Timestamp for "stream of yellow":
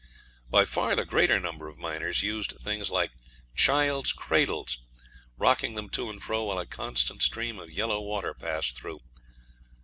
7.21-8.01